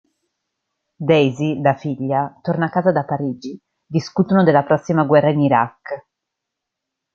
[1.09, 3.55] Daisy, la figlia, torna a casa da Parigi,
[3.85, 6.05] discutono della prossima guerra in Iraq.